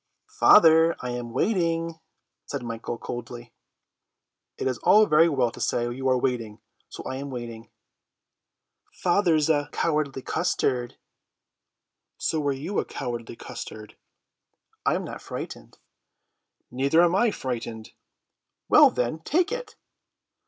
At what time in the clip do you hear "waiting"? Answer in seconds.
1.31-1.99, 6.17-6.59, 7.29-7.69